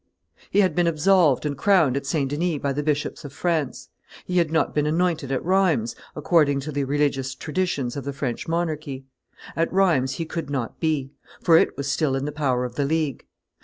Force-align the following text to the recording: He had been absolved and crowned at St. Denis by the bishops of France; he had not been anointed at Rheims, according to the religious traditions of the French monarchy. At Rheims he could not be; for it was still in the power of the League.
He 0.49 0.61
had 0.61 0.73
been 0.73 0.87
absolved 0.87 1.45
and 1.45 1.55
crowned 1.55 1.95
at 1.95 2.07
St. 2.07 2.27
Denis 2.31 2.57
by 2.59 2.73
the 2.73 2.81
bishops 2.81 3.23
of 3.23 3.31
France; 3.33 3.89
he 4.25 4.39
had 4.39 4.49
not 4.51 4.73
been 4.73 4.87
anointed 4.87 5.31
at 5.31 5.45
Rheims, 5.45 5.95
according 6.15 6.59
to 6.61 6.71
the 6.71 6.85
religious 6.85 7.35
traditions 7.35 7.95
of 7.95 8.03
the 8.03 8.11
French 8.11 8.47
monarchy. 8.47 9.05
At 9.55 9.71
Rheims 9.71 10.13
he 10.13 10.25
could 10.25 10.49
not 10.49 10.79
be; 10.79 11.11
for 11.43 11.55
it 11.55 11.77
was 11.77 11.87
still 11.87 12.15
in 12.15 12.25
the 12.25 12.31
power 12.31 12.65
of 12.65 12.73
the 12.73 12.85
League. 12.85 13.25